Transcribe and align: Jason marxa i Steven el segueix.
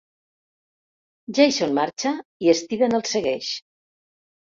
Jason 1.39 1.75
marxa 1.79 2.13
i 2.47 2.55
Steven 2.61 2.97
el 3.01 3.05
segueix. 3.11 3.51